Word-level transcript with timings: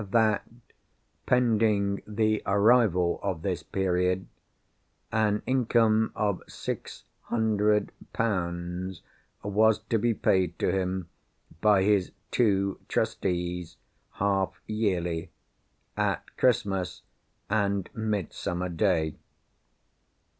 That, 0.09 0.49
pending 1.27 2.01
the 2.07 2.41
arrival 2.47 3.19
of 3.21 3.43
this 3.43 3.61
period, 3.61 4.25
an 5.11 5.43
income 5.45 6.11
of 6.15 6.41
six 6.47 7.03
hundred 7.25 7.91
pounds 8.11 9.03
was 9.43 9.77
to 9.91 9.99
be 9.99 10.15
paid 10.15 10.57
to 10.57 10.71
him 10.71 11.07
by 11.61 11.83
his 11.83 12.13
two 12.31 12.79
Trustees, 12.87 13.77
half 14.13 14.59
yearly—at 14.65 16.35
Christmas 16.35 17.03
and 17.47 17.87
Midsummer 17.93 18.69
Day. 18.69 19.13